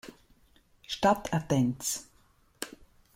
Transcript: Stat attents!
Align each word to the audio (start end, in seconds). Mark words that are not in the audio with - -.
Stat 0.95 1.29
attents! 1.31 1.91